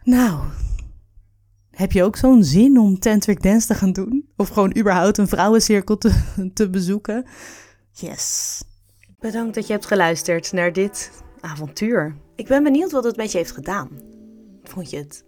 Nou, 0.04 0.40
heb 1.72 1.92
je 1.92 2.04
ook 2.04 2.16
zo'n 2.16 2.44
zin 2.44 2.80
om 2.80 3.00
Tantric 3.00 3.42
Dance 3.42 3.68
te 3.68 3.74
gaan 3.74 3.92
doen? 3.92 4.30
Of 4.36 4.50
gewoon 4.50 4.78
überhaupt 4.78 5.18
een 5.18 5.28
vrouwencirkel 5.28 5.98
te, 5.98 6.22
te 6.54 6.70
bezoeken? 6.70 7.26
Yes. 7.92 8.64
Bedankt 9.20 9.56
dat 9.56 9.68
je 9.68 9.74
hebt 9.74 9.86
geluisterd 9.86 10.52
naar 10.52 10.74
dit 10.74 11.12
avontuur. 11.40 12.16
Ik 12.36 12.48
ben 12.48 12.64
benieuwd 12.64 12.92
wat 12.92 13.04
het 13.04 13.16
met 13.16 13.32
je 13.32 13.38
heeft 13.38 13.52
gedaan. 13.52 13.90
Vond 14.64 14.90
je 14.90 14.98
het 14.98 15.24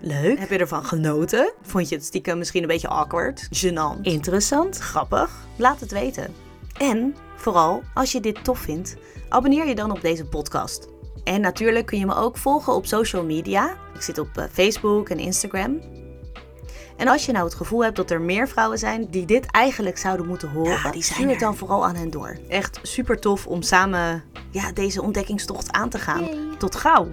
leuk? 0.00 0.38
Heb 0.38 0.50
je 0.50 0.58
ervan 0.58 0.84
genoten? 0.84 1.52
Vond 1.62 1.88
je 1.88 1.94
het 1.94 2.04
stiekem 2.04 2.38
misschien 2.38 2.62
een 2.62 2.68
beetje 2.68 2.88
awkward? 2.88 3.48
Gênant? 3.48 4.00
Interessant? 4.02 4.78
Grappig? 4.78 5.30
Laat 5.56 5.80
het 5.80 5.90
weten. 5.90 6.34
En 6.78 7.14
vooral, 7.36 7.82
als 7.94 8.12
je 8.12 8.20
dit 8.20 8.44
tof 8.44 8.58
vindt, 8.58 8.96
abonneer 9.28 9.66
je 9.66 9.74
dan 9.74 9.90
op 9.90 10.00
deze 10.00 10.24
podcast. 10.24 10.88
En 11.24 11.40
natuurlijk 11.40 11.86
kun 11.86 11.98
je 11.98 12.06
me 12.06 12.14
ook 12.14 12.36
volgen 12.36 12.74
op 12.74 12.86
social 12.86 13.24
media. 13.24 13.76
Ik 13.94 14.02
zit 14.02 14.18
op 14.18 14.28
eh, 14.36 14.44
Facebook 14.52 15.08
en 15.08 15.18
Instagram. 15.18 15.80
En 16.96 17.08
als 17.08 17.26
je 17.26 17.32
nou 17.32 17.44
het 17.44 17.54
gevoel 17.54 17.84
hebt 17.84 17.96
dat 17.96 18.10
er 18.10 18.20
meer 18.20 18.48
vrouwen 18.48 18.78
zijn 18.78 19.06
die 19.10 19.26
dit 19.26 19.46
eigenlijk 19.46 19.98
zouden 19.98 20.26
moeten 20.26 20.50
horen, 20.50 20.80
Ja, 20.82 20.90
die 20.90 21.02
zijn 21.02 21.18
stuur 21.18 21.30
het 21.30 21.40
dan 21.40 21.56
vooral 21.56 21.86
aan 21.86 21.94
hen 21.94 22.10
door. 22.10 22.36
Echt 22.48 22.78
super 22.82 23.20
tof 23.20 23.46
om 23.46 23.62
samen 23.62 24.22
ja, 24.50 24.72
deze 24.72 25.02
ontdekkingstocht 25.02 25.72
aan 25.72 25.88
te 25.88 25.98
gaan. 25.98 26.28
Tot 26.58 26.76
gauw! 26.76 27.08